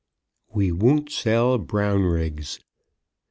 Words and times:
WE 0.51 0.71
WON'T 0.71 1.11
SELL 1.11 1.59
BROWNRIGGS. 1.59 2.57